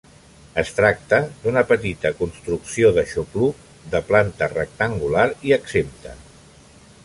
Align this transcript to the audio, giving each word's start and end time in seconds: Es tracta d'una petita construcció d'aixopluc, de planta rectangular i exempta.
Es 0.61 0.69
tracta 0.77 1.19
d'una 1.43 1.63
petita 1.71 2.11
construcció 2.23 2.91
d'aixopluc, 2.97 3.61
de 3.95 4.03
planta 4.11 4.51
rectangular 4.57 5.31
i 5.51 5.57
exempta. 5.63 6.19